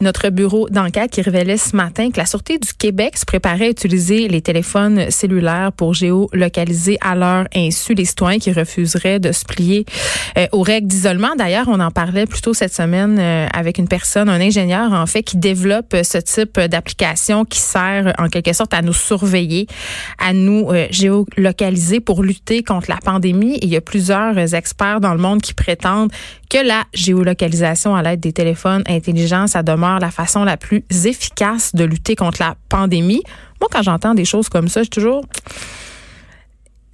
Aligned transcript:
Notre 0.00 0.28
bureau 0.28 0.68
d'enquête 0.68 1.10
qui 1.10 1.22
révélait 1.22 1.56
ce 1.56 1.74
matin 1.74 2.10
que 2.10 2.18
la 2.18 2.26
Sûreté 2.26 2.58
du 2.58 2.72
Québec 2.72 3.16
se 3.16 3.24
préparait 3.24 3.66
à 3.66 3.70
utiliser 3.70 4.28
les 4.28 4.40
téléphones 4.40 5.10
cellulaires 5.10 5.72
pour 5.72 5.92
géolocaliser 5.92 6.98
à 7.00 7.16
leur 7.16 7.46
insu 7.54 7.94
les 7.94 8.04
citoyens 8.04 8.38
qui 8.38 8.52
refuseraient 8.52 9.18
de 9.18 9.32
se 9.32 9.44
plier 9.44 9.86
euh, 10.36 10.46
aux 10.52 10.62
règles 10.62 10.86
d'isolement. 10.86 11.34
D'ailleurs, 11.36 11.66
on 11.68 11.80
en 11.80 11.90
parlait 11.90 12.26
plus 12.26 12.40
tôt 12.40 12.54
cette 12.54 12.72
semaine 12.72 13.18
euh, 13.18 13.48
avec 13.52 13.78
une 13.78 13.88
personne, 13.88 14.28
un 14.28 14.40
ingénieur 14.40 14.92
en 14.92 15.06
fait, 15.06 15.24
qui 15.24 15.36
développe 15.36 15.96
ce 16.04 16.18
type 16.18 16.60
d'application 16.60 17.44
qui 17.44 17.58
sert 17.58 18.14
en 18.18 18.28
quelque 18.28 18.52
sorte 18.52 18.74
à 18.74 18.82
nous 18.82 18.92
surveiller, 18.92 19.66
à 20.18 20.32
nous 20.32 20.70
euh, 20.70 20.86
géolocaliser 20.90 21.98
pour 21.98 22.22
lutter 22.22 22.62
contre 22.62 22.88
la 22.88 22.98
pandémie. 22.98 23.58
Il 23.62 23.68
y 23.68 23.76
a 23.76 23.80
plusieurs 23.80 24.54
experts 24.54 25.00
dans 25.00 25.12
le 25.12 25.20
monde 25.20 25.42
qui 25.42 25.54
prétendent 25.54 26.12
que 26.48 26.58
la 26.58 26.84
géolocalisation 26.94 27.94
à 27.94 28.02
l'aide 28.02 28.20
des 28.20 28.32
téléphones 28.32 28.82
intelligents, 28.88 29.46
ça 29.46 29.62
demeure 29.62 29.98
la 29.98 30.10
façon 30.10 30.44
la 30.44 30.56
plus 30.56 30.84
efficace 31.04 31.74
de 31.74 31.84
lutter 31.84 32.16
contre 32.16 32.42
la 32.42 32.56
pandémie. 32.68 33.22
Moi, 33.60 33.68
quand 33.70 33.82
j'entends 33.82 34.14
des 34.14 34.24
choses 34.24 34.48
comme 34.48 34.68
ça, 34.68 34.80
je 34.80 34.84
suis 34.84 34.90
toujours 34.90 35.24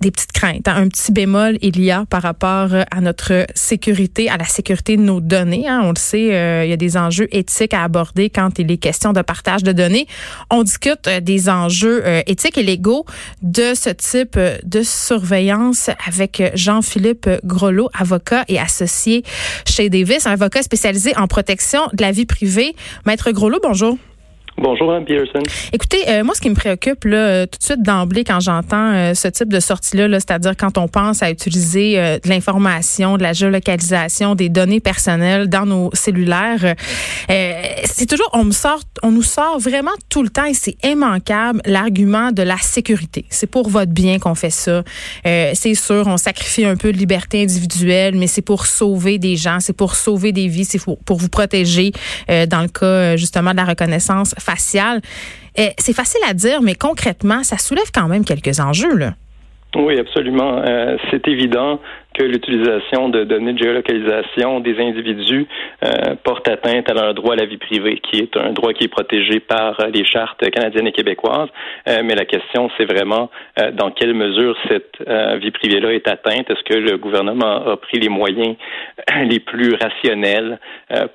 des 0.00 0.10
petites 0.10 0.32
craintes. 0.32 0.66
Hein. 0.68 0.74
Un 0.76 0.88
petit 0.88 1.12
bémol, 1.12 1.58
il 1.62 1.80
y 1.82 1.90
a 1.90 2.04
par 2.06 2.22
rapport 2.22 2.74
euh, 2.74 2.82
à 2.90 3.00
notre 3.00 3.46
sécurité, 3.54 4.28
à 4.28 4.36
la 4.36 4.44
sécurité 4.44 4.96
de 4.96 5.02
nos 5.02 5.20
données. 5.20 5.68
Hein. 5.68 5.80
On 5.84 5.90
le 5.90 5.98
sait, 5.98 6.34
euh, 6.34 6.64
il 6.64 6.70
y 6.70 6.72
a 6.72 6.76
des 6.76 6.96
enjeux 6.96 7.28
éthiques 7.32 7.74
à 7.74 7.84
aborder 7.84 8.28
quand 8.30 8.58
il 8.58 8.70
est 8.70 8.76
question 8.76 9.12
de 9.12 9.22
partage 9.22 9.62
de 9.62 9.72
données. 9.72 10.06
On 10.50 10.62
discute 10.62 11.06
euh, 11.06 11.20
des 11.20 11.48
enjeux 11.48 12.02
éthiques 12.26 12.58
et 12.58 12.62
légaux 12.62 13.04
de 13.42 13.74
ce 13.74 13.90
type 13.90 14.38
de 14.64 14.82
surveillance 14.82 15.90
avec 16.06 16.42
Jean-Philippe 16.54 17.28
Grolot, 17.44 17.88
avocat 17.98 18.44
et 18.48 18.58
associé 18.58 19.22
chez 19.66 19.88
Davis, 19.88 20.26
un 20.26 20.32
avocat 20.32 20.62
spécialisé 20.62 21.16
en 21.16 21.26
protection 21.26 21.80
de 21.92 22.02
la 22.02 22.12
vie 22.12 22.26
privée. 22.26 22.74
Maître 23.06 23.30
Grolot, 23.30 23.60
bonjour. 23.62 23.96
Bonjour, 24.56 24.86
Mme 24.86 25.04
Pearson. 25.04 25.42
Écoutez, 25.72 26.08
euh, 26.08 26.22
moi, 26.22 26.32
ce 26.36 26.40
qui 26.40 26.48
me 26.48 26.54
préoccupe 26.54 27.04
là, 27.06 27.16
euh, 27.16 27.46
tout 27.46 27.58
de 27.58 27.64
suite 27.64 27.82
d'emblée 27.82 28.22
quand 28.22 28.38
j'entends 28.38 28.92
euh, 28.92 29.12
ce 29.14 29.26
type 29.26 29.48
de 29.52 29.58
sortie-là, 29.58 30.06
-là, 30.06 30.20
c'est-à-dire 30.20 30.56
quand 30.56 30.78
on 30.78 30.86
pense 30.86 31.24
à 31.24 31.30
utiliser 31.32 31.96
de 31.96 32.28
l'information, 32.28 33.16
de 33.16 33.22
la 33.22 33.32
géolocalisation, 33.32 34.36
des 34.36 34.48
données 34.48 34.78
personnelles 34.78 35.48
dans 35.48 35.66
nos 35.66 35.90
cellulaires, 35.92 36.74
c'est 37.28 38.06
toujours, 38.06 38.28
on 38.32 38.44
me 38.44 38.52
sort, 38.52 38.80
on 39.02 39.10
nous 39.10 39.22
sort 39.22 39.58
vraiment 39.58 39.90
tout 40.08 40.22
le 40.22 40.28
temps 40.28 40.44
et 40.44 40.54
c'est 40.54 40.76
immanquable 40.84 41.60
l'argument 41.64 42.30
de 42.30 42.42
la 42.42 42.56
sécurité. 42.58 43.24
C'est 43.30 43.48
pour 43.48 43.68
votre 43.68 43.92
bien 43.92 44.18
qu'on 44.18 44.34
fait 44.34 44.50
ça. 44.50 44.82
c'est 45.24 45.74
sûr, 45.74 46.04
on 46.06 46.16
sacrifie 46.16 46.64
un 46.64 46.76
peu 46.76 46.92
de 46.92 46.98
liberté 46.98 47.42
individuelle, 47.42 48.14
mais 48.14 48.28
c'est 48.28 48.42
pour 48.42 48.66
sauver 48.66 49.18
des 49.18 49.36
gens, 49.36 49.58
c'est 49.60 49.76
pour 49.76 49.96
sauver 49.96 50.32
des 50.32 50.46
vies, 50.48 50.64
c'est 50.64 50.82
pour, 50.82 50.98
pour 50.98 51.18
vous 51.18 51.28
protéger 51.28 51.92
dans 52.28 52.62
le 52.62 52.68
cas 52.68 53.16
justement 53.16 53.52
de 53.52 53.56
la 53.56 53.64
reconnaissance 53.64 54.34
faciale. 54.44 55.00
Eh, 55.56 55.70
c'est 55.78 55.94
facile 55.94 56.20
à 56.28 56.34
dire, 56.34 56.62
mais 56.62 56.74
concrètement, 56.74 57.42
ça 57.42 57.58
soulève 57.58 57.90
quand 57.92 58.08
même 58.08 58.24
quelques 58.24 58.60
enjeux. 58.60 58.96
Là. 58.96 59.14
Oui, 59.76 59.98
absolument. 59.98 60.62
Euh, 60.64 60.96
c'est 61.10 61.26
évident 61.28 61.80
que 62.14 62.22
l'utilisation 62.22 63.08
de 63.08 63.24
données 63.24 63.52
de 63.52 63.58
géolocalisation 63.58 64.60
des 64.60 64.78
individus 64.78 65.46
euh, 65.84 66.14
porte 66.22 66.48
atteinte 66.48 66.88
à 66.88 66.94
leur 66.94 67.12
droit 67.12 67.34
à 67.34 67.36
la 67.36 67.44
vie 67.44 67.58
privée, 67.58 68.00
qui 68.00 68.20
est 68.20 68.36
un 68.36 68.52
droit 68.52 68.72
qui 68.72 68.84
est 68.84 68.88
protégé 68.88 69.40
par 69.40 69.80
euh, 69.80 69.90
les 69.92 70.04
chartes 70.04 70.48
canadiennes 70.50 70.86
et 70.86 70.92
québécoises. 70.92 71.48
Euh, 71.88 72.02
mais 72.04 72.14
la 72.14 72.24
question, 72.24 72.70
c'est 72.78 72.84
vraiment 72.84 73.30
dans 73.74 73.90
quelle 73.90 74.14
mesure 74.14 74.56
cette 74.68 74.98
vie 75.40 75.50
privée-là 75.50 75.92
est 75.92 76.08
atteinte? 76.08 76.50
Est-ce 76.50 76.62
que 76.64 76.78
le 76.78 76.96
gouvernement 76.98 77.66
a 77.66 77.76
pris 77.76 77.98
les 77.98 78.08
moyens 78.08 78.56
les 79.28 79.40
plus 79.40 79.74
rationnels 79.74 80.58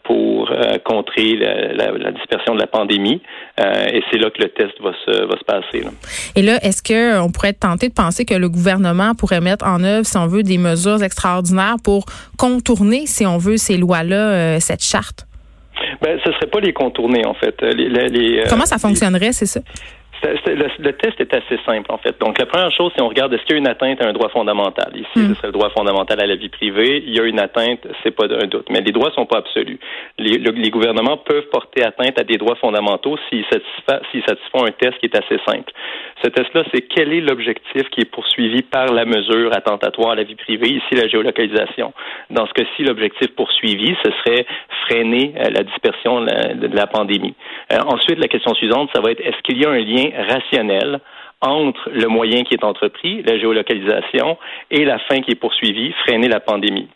pour 0.04 0.52
contrer 0.84 1.36
la, 1.36 2.12
dispersion 2.12 2.56
de 2.56 2.60
la 2.60 2.68
pandémie? 2.68 3.22
et 3.60 4.02
c'est 4.10 4.18
là 4.18 4.30
que 4.30 4.42
le 4.42 4.50
test 4.50 4.74
va 4.81 4.94
se, 5.06 5.44
passer. 5.46 5.84
Et 6.36 6.42
là, 6.42 6.58
est-ce 6.64 6.81
qu'on 6.81 7.31
pourrait 7.31 7.50
être 7.50 7.60
tenté 7.60 7.90
de 7.90 7.94
penser 7.94 8.26
que 8.26 8.36
le 8.36 8.50
gouvernement 8.50 9.14
pourrait 9.16 9.42
mettre 9.42 9.66
en 9.66 9.84
œuvre, 9.84 10.06
si 10.06 10.18
on 10.18 10.28
veut, 10.28 10.44
des 10.44 10.58
mesures 10.58 10.89
extraordinaires 10.98 11.78
pour 11.84 12.06
contourner, 12.38 13.06
si 13.06 13.26
on 13.26 13.38
veut, 13.38 13.58
ces 13.58 13.78
lois-là, 13.78 14.16
euh, 14.16 14.58
cette 14.60 14.84
charte? 14.84 15.26
Ben, 16.02 16.20
ce 16.24 16.30
ne 16.30 16.34
serait 16.36 16.48
pas 16.48 16.60
les 16.60 16.74
contourner, 16.74 17.26
en 17.26 17.34
fait. 17.34 17.62
Les, 17.62 18.40
euh, 18.40 18.44
Comment 18.50 18.66
ça 18.66 18.78
fonctionnerait, 18.78 19.32
c'est 19.32 19.46
ça? 19.46 19.62
Le, 20.24 20.91
test 20.91 21.19
est 21.19 21.34
assez 21.34 21.57
simple, 21.66 21.91
en 21.91 21.97
fait. 21.97 22.19
Donc, 22.19 22.38
la 22.40 22.46
première 22.46 22.72
chose, 22.72 22.91
si 22.96 23.02
on 23.02 23.07
regarde, 23.07 23.34
est-ce 23.34 23.44
qu'il 23.44 23.56
y 23.56 23.56
a 23.56 23.59
une 23.59 23.68
atteinte 23.68 24.02
à 24.02 24.07
un 24.07 24.13
droit 24.13 24.30
fondamental? 24.30 24.91
Ici, 24.96 25.07
hmm. 25.16 25.30
ce 25.30 25.34
serait 25.35 25.47
le 25.47 25.53
droit 25.53 25.69
fondamental 25.69 26.19
à 26.22 26.25
la 26.25 26.35
vie 26.35 26.50
privée. 26.50 27.03
Il 27.06 27.16
y 27.16 27.19
a 27.19 27.24
une 27.24 27.40
atteinte, 27.40 27.88
c'est 28.03 28.12
pas 28.12 28.25
un 28.25 28.47
doute. 28.47 28.68
Mais 28.69 28.81
les 28.81 28.91
droits 28.91 29.12
sont 29.12 29.25
pas 29.25 29.38
absolus. 29.38 29.80
Les, 30.18 30.38
les 30.38 30.69
gouvernements 30.69 31.18
peuvent 31.18 31.47
porter 31.52 31.84
atteinte 31.84 32.19
à 32.19 32.24
des 32.24 32.38
droits 32.38 32.56
fondamentaux 32.56 33.18
s'ils 33.30 33.46
satisfont, 33.46 34.66
un 34.66 34.72
test 34.72 34.97
qui 35.00 35.06
est 35.06 35.16
assez 35.16 35.40
simple. 35.46 35.72
Ce 36.24 36.30
test-là, 36.30 36.63
c'est 36.74 36.81
quel 36.81 37.13
est 37.13 37.22
l'objectif 37.22 37.90
qui 37.91 38.01
est 38.01 38.12
poursuivi 38.12 38.62
par 38.62 38.94
la 38.94 39.06
mesure 39.06 39.56
attentatoire 39.56 40.12
à 40.12 40.16
la 40.16 40.24
vie 40.24 40.36
privée, 40.36 40.69
ici 40.69 40.96
la 40.96 41.07
géolocalisation? 41.07 41.94
Dans 42.30 42.46
ce 42.46 42.53
cas-ci, 42.53 42.84
l'objectif 42.84 43.28
poursuivi, 43.36 43.96
ce 44.03 44.12
serait 44.12 44.46
freiner 44.86 45.34
euh, 45.38 45.50
la 45.51 45.63
dispersion 45.63 46.22
de 46.22 46.75
la, 46.75 46.88
pandémie. 46.88 47.36
Euh, 47.72 47.78
ensuite, 47.86 48.19
la 48.19 48.28
question 48.28 48.53
suivante, 48.56 48.90
ça 48.94 49.01
va 49.01 49.12
être 49.12 49.22
est-ce 49.22 49.41
qu'il 49.44 49.62
y 49.62 49.66
a 49.66 49.69
un 49.69 49.80
lien 49.80 50.09
rationnel 50.16 51.00
entre 51.42 51.90
le 51.90 52.08
moyen 52.08 52.44
qui 52.44 52.53
est 52.53 52.64
entrepris, 52.64 53.24
la 53.24 53.38
géolocalisation, 53.38 54.38
et 54.72 54.84
la 54.84 55.00
fin 55.00 55.22
qui 55.22 55.31
est 55.31 55.40
poursuivie, 55.40 55.94
freiner 56.03 56.28
la 56.28 56.40
pandémie. 56.40 56.90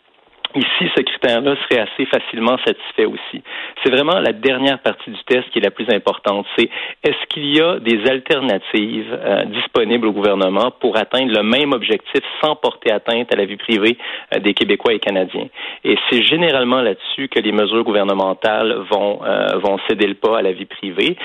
Ici, 0.56 0.88
ce 0.96 1.02
critère-là 1.02 1.56
serait 1.64 1.80
assez 1.80 2.06
facilement 2.06 2.56
satisfait 2.64 3.06
aussi. 3.06 3.42
C'est 3.82 3.90
vraiment 3.90 4.20
la 4.20 4.32
dernière 4.32 4.78
partie 4.78 5.10
du 5.10 5.18
test 5.24 5.50
qui 5.50 5.58
est 5.58 5.62
la 5.62 5.72
plus 5.72 5.88
importante. 5.92 6.46
C'est 6.56 6.70
est-ce 7.02 7.26
qu'il 7.28 7.56
y 7.56 7.60
a 7.60 7.80
des 7.80 8.08
alternatives 8.08 9.12
euh, 9.12 9.46
disponibles 9.46 10.06
au 10.06 10.12
gouvernement 10.12 10.70
pour 10.78 10.96
atteindre 10.96 11.32
le 11.32 11.42
même 11.42 11.72
objectif 11.72 12.22
sans 12.40 12.54
porter 12.54 12.92
atteinte 12.92 13.32
à 13.32 13.36
la 13.36 13.46
vie 13.46 13.56
privée 13.56 13.98
euh, 14.32 14.38
des 14.38 14.54
Québécois 14.54 14.92
et 14.94 15.00
Canadiens? 15.00 15.48
Et 15.82 15.96
c'est 16.08 16.22
généralement 16.22 16.82
là-dessus 16.82 17.26
que 17.28 17.40
les 17.40 17.50
mesures 17.50 17.82
gouvernementales 17.82 18.76
vont 18.92 19.24
euh, 19.24 19.58
vont 19.58 19.78
céder 19.88 20.06
le 20.06 20.14
pas 20.14 20.38
à 20.38 20.42
la 20.42 20.52
vie 20.52 20.66
privée. 20.66 21.16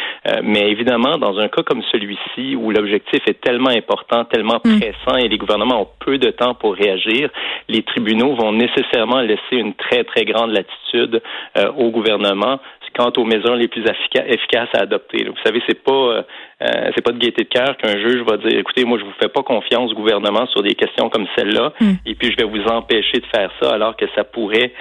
mais 0.44 0.72
évidemment, 0.72 1.18
dans 1.18 1.38
un 1.38 1.50
cas 1.50 1.62
comme 1.62 1.84
celui-ci 1.92 2.56
où 2.56 2.72
l'objectif 2.72 3.22
est 3.28 3.40
tellement 3.40 3.70
important, 3.70 4.26
tellement 4.26 4.60
mm. 4.66 4.80
pressant 4.80 5.18
et 5.18 5.28
les 5.28 5.38
gouvernements 5.38 5.82
ont 5.82 5.88
peu 6.00 6.18
de 6.18 6.32
temps 6.32 6.56
pour 6.56 6.74
réagir, 6.74 7.30
les 7.68 7.84
tribunaux 7.84 8.36
vont 8.36 8.52
nécessairement 8.52 9.19
laisser 9.22 9.56
une 9.56 9.74
très, 9.74 10.04
très 10.04 10.26
grande 10.26 10.52
latitude 10.52 11.22
euh, 11.58 11.72
au 11.78 11.92
gouvernement 11.92 12.60
quant 12.98 13.14
aux 13.18 13.24
mesures 13.24 13.56
les 13.56 13.68
plus 13.68 13.84
efficaces 13.84 14.70
à 14.74 14.82
adopter. 14.82 15.26
Vous 15.26 15.38
savez, 15.46 15.62
c'est 15.68 15.82
pas 15.84 15.92
euh, 15.92 16.22
euh, 16.64 16.92
c'est 16.96 17.04
pas 17.04 17.12
de 17.12 17.20
gaieté 17.20 17.44
de 17.44 17.48
cœur 17.48 17.78
qu'un 17.78 17.98
juge 18.00 18.24
va 18.28 18.38
dire 18.38 18.60
écoutez, 18.60 18.84
moi 18.84 18.98
je 19.00 19.06
vous 19.06 19.14
fais 19.22 19.30
pas 19.30 19.44
confiance 19.44 19.92
au 19.92 19.96
gouvernement 19.96 20.48
sur 20.48 20.64
des 20.64 20.74
questions 20.74 21.08
comme 21.08 21.28
celle-là, 21.38 21.72
hmm. 21.80 21.94
et 22.08 22.16
puis 22.16 22.32
je 22.32 22.44
vais 22.44 22.50
vous 22.50 22.64
empêcher 22.68 23.20
de 23.20 23.26
faire 23.28 23.52
ça 23.62 23.74
alors 23.76 23.96
que 23.96 24.06
ça 24.16 24.24
pourrait 24.24 24.74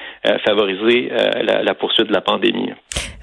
favoriser 0.44 1.10
la, 1.42 1.62
la, 1.62 1.74
poursuite 1.74 2.08
de 2.08 2.12
la 2.14 2.22
pandémie. 2.22 2.70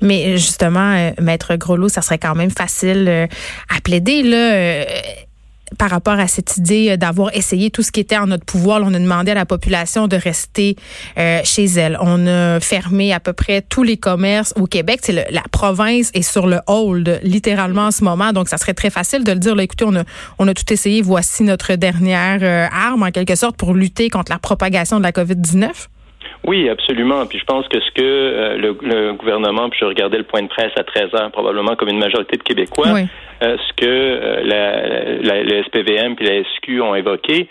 Mais 0.01 0.33
justement, 0.33 1.11
maître 1.19 1.55
Groslo, 1.55 1.89
ça 1.89 2.01
serait 2.01 2.19
quand 2.19 2.35
même 2.35 2.51
facile 2.51 3.09
à 3.09 3.81
plaider 3.83 4.21
là 4.21 4.85
par 5.77 5.89
rapport 5.89 6.19
à 6.19 6.27
cette 6.27 6.57
idée 6.57 6.91
euh, 6.91 6.97
d'avoir 6.97 7.35
essayé 7.35 7.71
tout 7.71 7.81
ce 7.81 7.91
qui 7.91 7.99
était 7.99 8.17
en 8.17 8.27
notre 8.27 8.45
pouvoir. 8.45 8.81
on 8.83 8.93
a 8.93 8.99
demandé 8.99 9.31
à 9.31 9.33
la 9.33 9.45
population 9.45 10.07
de 10.07 10.15
rester 10.15 10.75
euh, 11.17 11.41
chez 11.43 11.65
elle. 11.65 11.97
On 12.01 12.27
a 12.27 12.59
fermé 12.59 13.13
à 13.13 13.19
peu 13.19 13.33
près 13.33 13.61
tous 13.61 13.83
les 13.83 13.97
commerces 13.97 14.53
au 14.55 14.67
Québec. 14.67 14.99
C'est 15.03 15.13
la 15.31 15.43
province 15.51 16.11
est 16.13 16.21
sur 16.21 16.47
le 16.47 16.59
hold 16.67 17.19
littéralement 17.23 17.87
en 17.87 17.91
ce 17.91 18.03
moment, 18.03 18.33
donc 18.33 18.49
ça 18.49 18.57
serait 18.57 18.73
très 18.73 18.89
facile 18.89 19.23
de 19.23 19.31
le 19.31 19.39
dire. 19.39 19.55
Là, 19.55 19.63
écoutez, 19.63 19.85
on 19.85 19.95
a, 19.95 20.03
on 20.39 20.47
a 20.47 20.53
tout 20.53 20.71
essayé. 20.71 21.01
Voici 21.01 21.43
notre 21.43 21.75
dernière 21.75 22.39
euh, 22.41 22.67
arme 22.71 23.03
en 23.03 23.11
quelque 23.11 23.35
sorte 23.35 23.57
pour 23.57 23.73
lutter 23.73 24.09
contre 24.09 24.31
la 24.31 24.39
propagation 24.39 24.97
de 24.97 25.03
la 25.03 25.11
COVID-19. 25.11 25.69
Oui, 26.47 26.69
absolument. 26.69 27.25
Puis 27.25 27.39
je 27.39 27.45
pense 27.45 27.67
que 27.67 27.79
ce 27.79 27.91
que 27.91 28.01
euh, 28.01 28.57
le, 28.57 29.13
gouvernement, 29.13 29.69
puis 29.69 29.79
je 29.81 29.85
regardais 29.85 30.17
le 30.17 30.23
point 30.23 30.43
de 30.43 30.47
presse 30.47 30.71
à 30.77 30.83
13 30.83 31.13
heures, 31.15 31.31
probablement 31.31 31.75
comme 31.75 31.89
une 31.89 31.99
majorité 31.99 32.37
de 32.37 32.43
Québécois, 32.43 32.87
euh, 33.43 33.57
ce 33.57 33.73
que 33.73 33.85
euh, 33.85 34.43
la, 34.43 35.43
la, 35.43 35.63
SPVM 35.63 36.15
puis 36.15 36.25
la 36.25 36.43
SQ 36.43 36.81
ont 36.81 36.95
évoqué, 36.95 37.47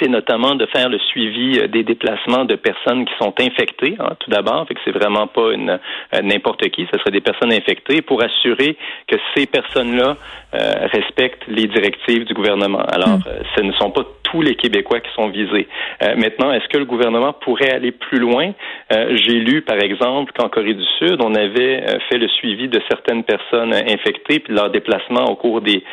c'est 0.00 0.08
notamment 0.08 0.54
de 0.54 0.66
faire 0.66 0.88
le 0.88 0.98
suivi 0.98 1.58
euh, 1.58 1.68
des 1.68 1.84
déplacements 1.84 2.44
de 2.44 2.56
personnes 2.56 3.04
qui 3.04 3.12
sont 3.20 3.34
infectées, 3.38 3.96
hein, 3.98 4.10
tout 4.18 4.30
d'abord, 4.30 4.66
fait 4.66 4.74
que 4.74 4.80
c'est 4.84 4.92
vraiment 4.92 5.26
pas 5.26 5.52
une 5.52 5.70
euh, 5.70 6.22
n'importe 6.22 6.68
qui, 6.70 6.86
ce 6.92 6.98
serait 6.98 7.10
des 7.10 7.20
personnes 7.20 7.52
infectées, 7.52 8.02
pour 8.02 8.22
assurer 8.22 8.76
que 9.06 9.16
ces 9.36 9.46
personnes-là 9.46 10.16
euh, 10.54 10.72
respectent 10.92 11.46
les 11.48 11.66
directives 11.66 12.24
du 12.24 12.34
gouvernement. 12.34 12.82
Alors, 12.82 13.18
hmm. 13.18 13.22
ce 13.56 13.62
ne 13.62 13.72
sont 13.72 13.90
pas 13.90 14.02
tous 14.32 14.42
les 14.42 14.56
Québécois 14.56 15.00
qui 15.00 15.12
sont 15.14 15.28
visés. 15.28 15.68
maintenant, 16.16 16.52
est-ce 16.52 16.66
que 16.68 16.78
le 16.78 16.86
gouvernement 16.86 17.32
pourrait 17.32 17.70
aller 17.72 17.92
plus 17.92 18.18
loin? 18.18 18.52
J'ai 18.90 19.38
lu, 19.38 19.62
par 19.62 19.78
exemple, 19.78 20.32
qu'en 20.32 20.48
Corée 20.48 20.74
du 20.74 20.84
Sud, 20.98 21.18
on 21.22 21.34
avait 21.34 21.84
fait 22.08 22.18
le 22.18 22.28
suivi 22.28 22.68
de 22.68 22.80
certaines 22.88 23.24
personnes 23.24 23.74
infectées 23.74 24.40
puis 24.40 24.54
leur 24.54 24.70
déplacement 24.70 25.24
au 25.26 25.36
cours 25.36 25.60
des 25.60 25.84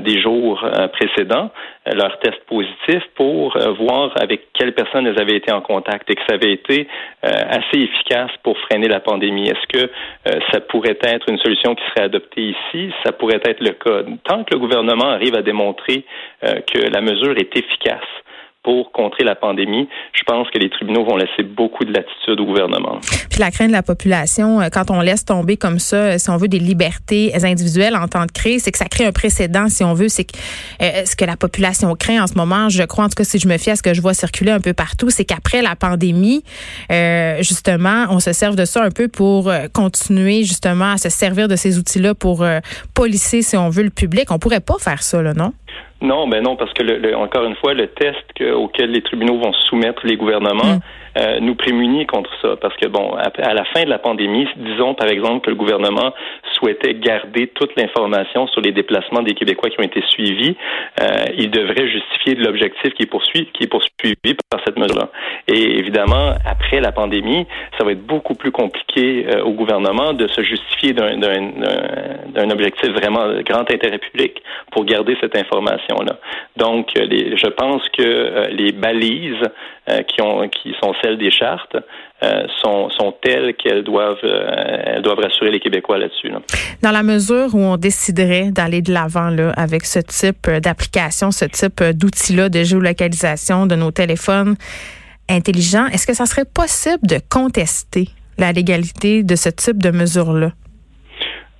des 0.00 0.20
jours 0.20 0.64
précédents, 0.92 1.50
leur 1.86 2.18
test 2.20 2.38
positif 2.46 3.02
pour 3.16 3.56
euh, 3.56 3.72
voir 3.72 4.12
avec 4.20 4.52
quelles 4.52 4.74
personnes 4.74 5.06
elles 5.06 5.20
avaient 5.20 5.36
été 5.36 5.52
en 5.52 5.60
contact 5.60 6.08
et 6.10 6.14
que 6.14 6.22
ça 6.28 6.34
avait 6.34 6.52
été 6.52 6.86
euh, 7.24 7.28
assez 7.28 7.80
efficace 7.80 8.30
pour 8.42 8.56
freiner 8.58 8.88
la 8.88 9.00
pandémie. 9.00 9.48
Est-ce 9.48 9.66
que 9.66 9.90
euh, 10.28 10.40
ça 10.52 10.60
pourrait 10.60 10.98
être 11.02 11.28
une 11.28 11.38
solution 11.38 11.74
qui 11.74 11.82
serait 11.90 12.04
adoptée 12.04 12.54
ici? 12.54 12.92
Ça 13.04 13.12
pourrait 13.12 13.40
être 13.44 13.60
le 13.60 13.70
cas. 13.70 14.02
Tant 14.24 14.44
que 14.44 14.54
le 14.54 14.60
gouvernement 14.60 15.10
arrive 15.10 15.34
à 15.34 15.42
démontrer 15.42 16.04
que 16.42 16.90
la 16.92 17.00
mesure 17.00 17.36
est 17.38 17.56
efficace, 17.56 17.81
pour 18.62 18.92
contrer 18.92 19.24
la 19.24 19.34
pandémie, 19.34 19.88
je 20.12 20.22
pense 20.22 20.48
que 20.50 20.58
les 20.58 20.70
tribunaux 20.70 21.04
vont 21.04 21.16
laisser 21.16 21.42
beaucoup 21.42 21.84
de 21.84 21.92
latitude 21.92 22.38
au 22.38 22.44
gouvernement. 22.44 23.00
Puis 23.28 23.40
la 23.40 23.50
crainte 23.50 23.68
de 23.68 23.72
la 23.72 23.82
population, 23.82 24.60
euh, 24.60 24.68
quand 24.70 24.90
on 24.90 25.00
laisse 25.00 25.24
tomber 25.24 25.56
comme 25.56 25.80
ça, 25.80 25.96
euh, 25.96 26.18
si 26.18 26.30
on 26.30 26.36
veut 26.36 26.48
des 26.48 26.60
libertés 26.60 27.32
individuelles 27.42 27.96
en 27.96 28.06
temps 28.06 28.24
de 28.24 28.30
crise, 28.30 28.62
c'est 28.62 28.70
que 28.70 28.78
ça 28.78 28.84
crée 28.84 29.04
un 29.04 29.12
précédent, 29.12 29.68
si 29.68 29.82
on 29.82 29.94
veut. 29.94 30.08
C'est 30.08 30.26
euh, 30.80 31.04
ce 31.04 31.16
que 31.16 31.24
la 31.24 31.36
population 31.36 31.94
craint 31.96 32.22
en 32.22 32.26
ce 32.28 32.34
moment, 32.34 32.68
je 32.68 32.84
crois 32.84 33.04
en 33.04 33.08
tout 33.08 33.16
cas 33.16 33.24
si 33.24 33.40
je 33.40 33.48
me 33.48 33.58
fie 33.58 33.70
à 33.70 33.76
ce 33.76 33.82
que 33.82 33.94
je 33.94 34.00
vois 34.00 34.14
circuler 34.14 34.52
un 34.52 34.60
peu 34.60 34.74
partout, 34.74 35.10
c'est 35.10 35.24
qu'après 35.24 35.60
la 35.62 35.74
pandémie, 35.74 36.44
justement, 37.40 38.06
on 38.10 38.20
se 38.20 38.32
serve 38.32 38.54
de 38.54 38.64
ça 38.64 38.82
un 38.82 38.90
peu 38.90 39.08
pour 39.08 39.50
continuer 39.72 40.44
justement 40.44 40.92
à 40.92 40.98
se 40.98 41.08
servir 41.08 41.48
de 41.48 41.56
ces 41.56 41.78
outils-là 41.78 42.14
pour 42.14 42.44
policer, 42.94 43.42
si 43.42 43.56
on 43.56 43.68
veut, 43.70 43.82
le 43.82 43.90
public. 43.90 44.30
On 44.30 44.38
pourrait 44.38 44.60
pas 44.60 44.76
faire 44.78 45.02
ça, 45.02 45.22
là, 45.22 45.34
non? 45.34 45.52
Non, 46.02 46.26
ben 46.26 46.42
non, 46.42 46.56
parce 46.56 46.72
que 46.72 46.82
le, 46.82 47.16
encore 47.16 47.44
une 47.44 47.54
fois, 47.56 47.74
le 47.74 47.86
test 47.86 48.24
auquel 48.54 48.90
les 48.90 49.02
tribunaux 49.02 49.38
vont 49.38 49.52
soumettre 49.52 50.04
les 50.04 50.16
gouvernements, 50.16 50.76
mm. 50.76 50.80
Euh, 51.18 51.40
nous 51.40 51.54
prémunit 51.54 52.06
contre 52.06 52.30
ça. 52.40 52.56
Parce 52.56 52.74
que, 52.76 52.86
bon, 52.86 53.14
à, 53.14 53.54
la 53.54 53.64
fin 53.66 53.84
de 53.84 53.90
la 53.90 53.98
pandémie, 53.98 54.48
disons 54.56 54.94
par 54.94 55.08
exemple 55.08 55.44
que 55.44 55.50
le 55.50 55.56
gouvernement 55.56 56.14
souhaitait 56.54 56.94
garder 56.94 57.48
toute 57.48 57.76
l'information 57.76 58.46
sur 58.46 58.62
les 58.62 58.72
déplacements 58.72 59.20
des 59.22 59.34
Québécois 59.34 59.68
qui 59.68 59.78
ont 59.78 59.84
été 59.84 60.02
suivis, 60.08 60.56
euh, 61.00 61.24
il 61.36 61.50
devrait 61.50 61.86
justifier 61.88 62.34
de 62.34 62.42
l'objectif 62.42 62.94
qui 62.94 63.02
est 63.02 63.10
poursuivi, 63.10 63.46
qui 63.52 63.64
est 63.64 63.66
poursuivi 63.66 64.36
par 64.48 64.60
cette 64.64 64.78
mesure-là. 64.78 65.10
Et 65.48 65.78
évidemment, 65.78 66.34
après 66.46 66.80
la 66.80 66.92
pandémie, 66.92 67.46
ça 67.76 67.84
va 67.84 67.92
être 67.92 68.06
beaucoup 68.06 68.34
plus 68.34 68.52
compliqué 68.52 69.26
euh, 69.28 69.42
au 69.42 69.52
gouvernement 69.52 70.14
de 70.14 70.26
se 70.28 70.42
justifier 70.42 70.94
d'un 70.94 72.50
objectif 72.50 72.90
vraiment 72.90 73.28
de 73.28 73.42
grand 73.42 73.70
intérêt 73.70 73.98
public 73.98 74.42
pour 74.70 74.86
garder 74.86 75.16
cette 75.20 75.36
information-là. 75.36 76.16
Donc, 76.56 76.88
les, 76.94 77.36
je 77.36 77.48
pense 77.48 77.86
que 77.90 78.48
les 78.50 78.72
balises 78.72 79.42
qui, 79.86 80.22
ont, 80.22 80.48
qui 80.48 80.74
sont 80.80 80.94
celles 81.02 81.18
des 81.18 81.30
chartes 81.30 81.76
euh, 82.22 82.46
sont, 82.62 82.88
sont, 82.90 83.12
telles 83.20 83.52
qu'elles 83.54 83.82
doivent, 83.82 84.16
euh, 84.22 84.82
elles 84.86 85.02
doivent 85.02 85.18
rassurer 85.18 85.50
les 85.50 85.58
Québécois 85.58 85.98
là-dessus. 85.98 86.30
Dans 86.80 86.92
la 86.92 87.02
mesure 87.02 87.52
où 87.52 87.58
on 87.58 87.76
déciderait 87.76 88.52
d'aller 88.52 88.80
de 88.80 88.92
l'avant 88.92 89.28
là, 89.28 89.50
avec 89.56 89.84
ce 89.84 89.98
type 89.98 90.48
d'application, 90.48 91.32
ce 91.32 91.46
type 91.46 91.82
d'outil-là 91.82 92.48
de 92.48 92.62
géolocalisation 92.62 93.66
de 93.66 93.74
nos 93.74 93.90
téléphones 93.90 94.54
intelligents, 95.28 95.86
est-ce 95.86 96.06
que 96.06 96.14
ça 96.14 96.26
serait 96.26 96.44
possible 96.44 97.04
de 97.08 97.18
contester 97.28 98.08
la 98.38 98.52
légalité 98.52 99.24
de 99.24 99.34
ce 99.34 99.48
type 99.48 99.82
de 99.82 99.90
mesure-là? 99.90 100.52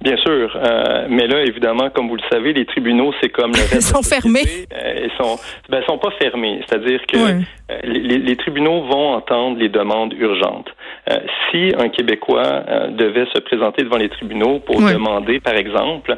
Bien 0.03 0.17
sûr, 0.17 0.57
euh, 0.57 1.07
mais 1.09 1.29
là, 1.29 1.43
évidemment, 1.43 1.89
comme 1.91 2.09
vous 2.09 2.17
le 2.17 2.23
savez, 2.31 2.53
les 2.53 2.67
tribunaux, 2.67 3.13
c'est 3.21 3.29
comme 3.29 3.53
le 3.53 3.59
reste. 3.71 3.75
ils 3.75 3.83
sont 3.83 4.03
fermés. 4.03 4.67
Euh, 4.73 5.07
ils 5.07 5.13
sont, 5.17 5.39
ben, 5.69 5.81
sont 5.87 5.99
pas 5.99 6.11
fermés. 6.21 6.61
C'est-à-dire 6.67 7.01
que 7.07 7.17
euh, 7.17 7.41
les, 7.85 8.19
les, 8.19 8.37
tribunaux 8.37 8.83
vont 8.83 9.15
entendre 9.15 9.59
les 9.59 9.69
demandes 9.69 10.13
urgentes. 10.15 10.71
Euh, 11.09 11.19
si 11.51 11.73
un 11.79 11.89
Québécois 11.89 12.65
devait 12.91 13.27
se 13.33 13.41
présenter 13.41 13.85
devant 13.85 13.99
les 13.99 14.09
tribunaux 14.09 14.59
pour 14.59 14.81
demander, 14.81 15.39
par 15.41 15.55
exemple, 15.55 16.17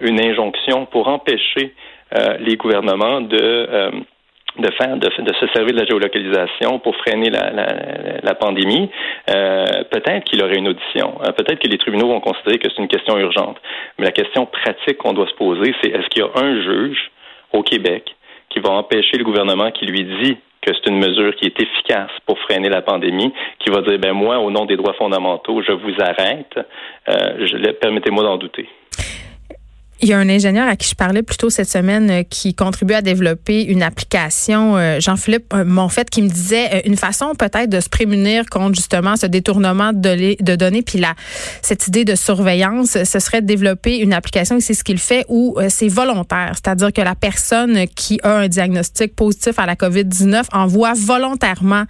une 0.00 0.20
injonction 0.20 0.86
pour 0.86 1.08
empêcher 1.08 1.74
les 2.40 2.56
gouvernements 2.56 3.20
de 3.20 3.68
de 4.58 4.70
faire 4.72 4.96
de, 4.96 5.08
se 5.08 5.46
servir 5.54 5.74
de 5.74 5.80
la 5.80 5.86
géolocalisation 5.86 6.78
pour 6.80 6.96
freiner 6.96 7.30
la, 7.30 7.50
la, 7.50 7.66
la 8.22 8.34
pandémie, 8.34 8.90
euh, 9.30 9.64
peut-être 9.90 10.24
qu'il 10.24 10.42
aurait 10.42 10.56
une 10.56 10.68
audition. 10.68 11.18
Euh, 11.22 11.32
peut-être 11.32 11.60
que 11.60 11.68
les 11.68 11.78
tribunaux 11.78 12.08
vont 12.08 12.20
considérer 12.20 12.58
que 12.58 12.68
c'est 12.68 12.82
une 12.82 12.88
question 12.88 13.16
urgente. 13.18 13.56
Mais 13.98 14.06
la 14.06 14.12
question 14.12 14.46
pratique 14.46 14.98
qu'on 14.98 15.12
doit 15.12 15.28
se 15.28 15.34
poser, 15.34 15.74
c'est 15.82 15.90
est-ce 15.90 16.08
qu'il 16.08 16.22
y 16.22 16.26
a 16.26 16.42
un 16.42 16.62
juge 16.62 17.10
au 17.52 17.62
Québec 17.62 18.14
qui 18.48 18.58
va 18.58 18.70
empêcher 18.70 19.16
le 19.16 19.24
gouvernement 19.24 19.70
qui 19.70 19.86
lui 19.86 20.04
dit 20.04 20.36
que 20.62 20.72
c'est 20.74 20.90
une 20.90 20.98
mesure 20.98 21.34
qui 21.36 21.46
est 21.46 21.60
efficace 21.60 22.10
pour 22.26 22.38
freiner 22.40 22.68
la 22.68 22.82
pandémie, 22.82 23.32
qui 23.60 23.70
va 23.70 23.80
dire 23.80 23.98
ben 23.98 24.12
moi, 24.12 24.38
au 24.38 24.50
nom 24.50 24.66
des 24.66 24.76
droits 24.76 24.92
fondamentaux, 24.94 25.62
je 25.62 25.72
vous 25.72 25.94
arrête. 26.00 26.58
Euh, 27.08 27.72
permettez-moi 27.80 28.24
d'en 28.24 28.36
douter? 28.36 28.68
Il 30.02 30.08
y 30.08 30.14
a 30.14 30.18
un 30.18 30.30
ingénieur 30.30 30.66
à 30.66 30.76
qui 30.76 30.88
je 30.88 30.94
parlais 30.94 31.22
plus 31.22 31.36
tôt 31.36 31.50
cette 31.50 31.68
semaine 31.68 32.10
euh, 32.10 32.22
qui 32.22 32.54
contribue 32.54 32.94
à 32.94 33.02
développer 33.02 33.64
une 33.64 33.82
application, 33.82 34.78
euh, 34.78 34.98
Jean-Philippe 34.98 35.52
euh, 35.52 35.64
Monfette, 35.66 36.08
qui 36.08 36.22
me 36.22 36.28
disait 36.28 36.82
une 36.86 36.96
façon 36.96 37.34
peut-être 37.34 37.68
de 37.68 37.80
se 37.80 37.88
prémunir 37.90 38.46
contre 38.46 38.76
justement 38.76 39.16
ce 39.16 39.26
détournement 39.26 39.92
de, 39.92 40.54
données, 40.56 40.82
puis 40.82 40.98
là, 40.98 41.14
cette 41.60 41.86
idée 41.86 42.06
de 42.06 42.14
surveillance, 42.14 42.96
ce 43.04 43.18
serait 43.18 43.42
de 43.42 43.46
développer 43.46 43.98
une 43.98 44.14
application, 44.14 44.56
et 44.56 44.60
c'est 44.60 44.74
ce 44.74 44.84
qu'il 44.84 44.98
fait, 44.98 45.26
où 45.28 45.58
c'est 45.68 45.88
volontaire, 45.88 46.52
c'est-à-dire 46.54 46.92
que 46.92 47.02
la 47.02 47.14
personne 47.14 47.86
qui 47.94 48.18
a 48.22 48.38
un 48.38 48.48
diagnostic 48.48 49.14
positif 49.14 49.58
à 49.58 49.66
la 49.66 49.74
COVID-19 49.74 50.44
envoie 50.52 50.94
volontairement 50.94 51.84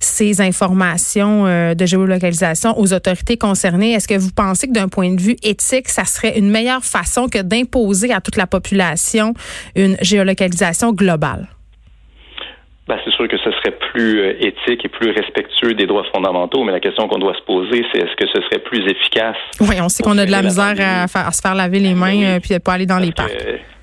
ces 0.00 0.40
informations 0.40 1.46
euh, 1.46 1.74
de 1.74 1.86
géolocalisation 1.86 2.78
aux 2.78 2.92
autorités 2.92 3.36
concernées. 3.36 3.92
Est-ce 3.92 4.08
que 4.08 4.18
vous 4.18 4.32
pensez 4.34 4.68
que 4.68 4.72
d'un 4.72 4.88
point 4.88 5.14
de 5.14 5.20
vue 5.20 5.36
éthique, 5.42 5.88
ça 5.88 6.04
serait 6.04 6.38
une 6.38 6.50
meilleure 6.50 6.84
façon 6.84 7.28
que 7.28 7.42
d'imposer 7.42 8.12
à 8.12 8.20
toute 8.20 8.36
la 8.36 8.46
population 8.46 9.34
une 9.74 9.96
géolocalisation 10.00 10.92
globale? 10.92 11.48
Ben, 12.88 12.96
c'est 13.04 13.12
sûr 13.12 13.28
que 13.28 13.36
ce 13.36 13.50
serait 13.50 13.76
plus 13.92 14.20
euh, 14.20 14.32
éthique 14.40 14.82
et 14.82 14.88
plus 14.88 15.10
respectueux 15.10 15.74
des 15.74 15.86
droits 15.86 16.04
fondamentaux, 16.10 16.64
mais 16.64 16.72
la 16.72 16.80
question 16.80 17.06
qu'on 17.06 17.18
doit 17.18 17.34
se 17.34 17.42
poser, 17.42 17.84
c'est 17.92 18.00
est-ce 18.00 18.16
que 18.16 18.26
ce 18.26 18.40
serait 18.40 18.60
plus 18.60 18.80
efficace? 18.90 19.36
Oui, 19.60 19.76
on 19.82 19.90
sait 19.90 20.02
qu'on 20.02 20.16
a 20.16 20.24
de 20.24 20.30
la 20.30 20.42
misère 20.42 20.74
à, 20.78 21.30
se 21.32 21.40
faire 21.42 21.54
laver 21.54 21.80
les 21.80 21.94
mains 21.94 22.12
et 22.12 22.20
ben 22.22 22.36
euh, 22.36 22.40
puis 22.40 22.54
de 22.54 22.58
pas 22.58 22.72
aller 22.72 22.86
dans 22.86 22.98
les 22.98 23.12
parcs. 23.12 23.36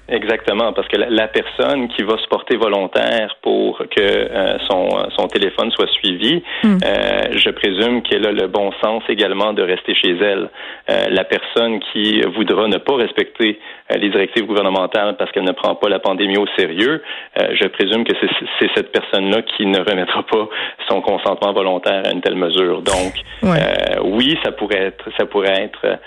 Exactement, 0.07 0.71
parce 0.71 0.87
que 0.87 0.97
la, 0.97 1.27
personne 1.27 1.87
qui 1.87 2.03
va 2.03 2.15
se 2.19 2.27
porter 2.27 2.57
volontaire 2.57 3.37
pour 3.41 3.79
que 3.79 4.01
euh, 4.01 4.57
son, 4.69 4.87
son 5.17 5.27
téléphone 5.27 5.71
soit 5.71 5.89
suivi, 5.93 6.43
hmm. 6.63 6.77
euh, 6.85 7.35
je 7.35 7.49
présume 7.49 8.03
qu'elle 8.03 8.27
a 8.27 8.31
le 8.31 8.45
bon 8.45 8.71
sens 8.83 9.01
également 9.09 9.53
de 9.53 9.63
rester 9.63 9.95
chez 9.95 10.11
elle. 10.11 10.49
Euh, 10.91 11.05
la 11.09 11.23
personne 11.23 11.79
qui 11.91 12.21
voudra 12.35 12.67
ne 12.67 12.77
pas 12.77 12.95
respecter 12.95 13.59
les 13.89 14.09
directives 14.09 14.45
gouvernementales 14.45 15.15
parce 15.17 15.31
qu'elle 15.31 15.43
ne 15.43 15.51
prend 15.53 15.73
pas 15.73 15.89
la 15.89 15.99
pandémie 15.99 16.37
au 16.37 16.47
sérieux, 16.57 17.03
je 17.37 17.67
présume 17.67 18.03
que 18.03 18.13
c'est 18.59 18.69
cette 18.75 18.91
personne-là 18.91 19.43
qui 19.43 19.67
ne 19.67 19.77
remettra 19.77 20.23
pas 20.23 20.49
son 20.89 21.01
consentement 21.01 21.53
volontaire 21.53 22.01
à 22.03 22.11
une 22.11 22.21
telle 22.21 22.35
mesure. 22.35 22.81
Donc, 22.81 23.13
oui, 24.03 24.39
ça 24.43 24.51
pourrait 24.53 24.85
être, 24.85 25.05
ça 25.19 25.27
pourrait 25.27 25.65
être 25.65 25.99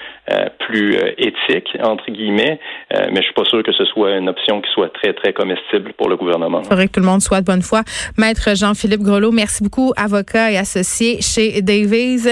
plus 0.58 0.96
éthique 1.18 1.76
entre 1.80 2.10
guillemets, 2.10 2.58
mais 2.90 3.18
je 3.18 3.22
suis 3.22 3.32
pas 3.32 3.44
sûr 3.44 3.62
que 3.62 3.70
ce 3.70 3.84
soit 3.92 4.16
une 4.16 4.28
option 4.28 4.60
qui 4.60 4.70
soit 4.72 4.90
très, 4.90 5.12
très 5.12 5.32
comestible 5.32 5.92
pour 5.96 6.08
le 6.08 6.16
gouvernement. 6.16 6.60
Il 6.62 6.68
faudrait 6.68 6.88
que 6.88 6.92
tout 6.92 7.00
le 7.00 7.06
monde 7.06 7.22
soit 7.22 7.40
de 7.40 7.46
bonne 7.46 7.62
foi. 7.62 7.82
Maître 8.16 8.54
Jean-Philippe 8.54 9.02
Grelot, 9.02 9.32
merci 9.32 9.62
beaucoup, 9.62 9.92
avocat 9.96 10.52
et 10.52 10.56
associé 10.56 11.20
chez 11.20 11.62
Davies. 11.62 12.28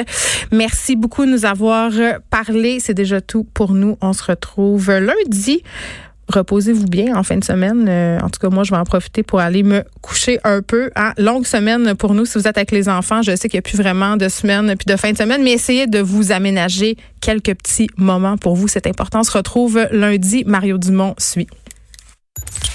Merci 0.53 0.97
beaucoup 0.97 1.25
de 1.25 1.31
nous 1.31 1.45
avoir 1.45 1.91
parlé. 2.31 2.81
C'est 2.81 2.95
déjà 2.95 3.21
tout 3.21 3.45
pour 3.55 3.73
nous. 3.73 3.97
On 4.01 4.13
se 4.13 4.25
retrouve 4.25 4.91
lundi. 4.91 5.63
Reposez-vous 6.29 6.87
bien 6.87 7.15
en 7.15 7.23
fin 7.23 7.37
de 7.37 7.45
semaine. 7.45 7.87
Euh, 7.89 8.19
en 8.21 8.29
tout 8.29 8.41
cas, 8.41 8.49
moi, 8.49 8.65
je 8.65 8.73
vais 8.73 8.77
en 8.77 8.85
profiter 8.85 9.23
pour 9.23 9.41
aller 9.41 9.63
me 9.63 9.85
coucher 10.03 10.39
un 10.45 10.61
peu. 10.61 10.91
Hein? 10.97 11.13
Longue 11.19 11.47
semaine 11.47 11.95
pour 11.95 12.15
nous 12.15 12.25
si 12.25 12.39
vous 12.39 12.49
êtes 12.49 12.57
avec 12.57 12.73
les 12.73 12.89
enfants. 12.89 13.23
Je 13.23 13.37
sais 13.37 13.49
qu'il 13.49 13.59
n'y 13.59 13.61
a 13.61 13.63
plus 13.63 13.77
vraiment 13.77 14.17
de 14.17 14.29
semaine 14.29 14.75
puis 14.77 14.93
de 14.93 14.97
fin 14.97 15.13
de 15.13 15.17
semaine, 15.17 15.43
mais 15.43 15.53
essayez 15.53 15.87
de 15.87 16.01
vous 16.01 16.33
aménager 16.33 16.97
quelques 17.21 17.55
petits 17.55 17.89
moments 17.97 18.37
pour 18.37 18.57
vous. 18.57 18.67
C'est 18.67 18.87
important. 18.87 19.21
On 19.21 19.25
se 19.25 19.33
retrouve 19.33 19.87
lundi. 19.93 20.45
Mario 20.47 20.79
Dumont 20.79 21.15
suit. 21.19 21.47